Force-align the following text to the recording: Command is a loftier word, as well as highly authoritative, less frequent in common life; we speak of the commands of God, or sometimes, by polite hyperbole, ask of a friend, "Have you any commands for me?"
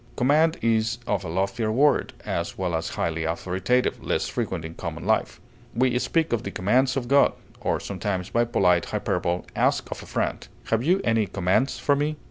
Command 0.15 0.57
is 0.63 0.97
a 1.05 1.15
loftier 1.27 1.71
word, 1.71 2.13
as 2.25 2.57
well 2.57 2.73
as 2.73 2.89
highly 2.89 3.23
authoritative, 3.23 4.01
less 4.03 4.27
frequent 4.27 4.65
in 4.65 4.73
common 4.73 5.05
life; 5.05 5.39
we 5.75 5.99
speak 5.99 6.33
of 6.33 6.41
the 6.41 6.49
commands 6.49 6.97
of 6.97 7.07
God, 7.07 7.33
or 7.59 7.79
sometimes, 7.79 8.31
by 8.31 8.43
polite 8.45 8.85
hyperbole, 8.85 9.43
ask 9.55 9.91
of 9.91 10.01
a 10.01 10.07
friend, 10.07 10.47
"Have 10.71 10.81
you 10.83 11.01
any 11.03 11.27
commands 11.27 11.77
for 11.77 11.95
me?" 11.95 12.15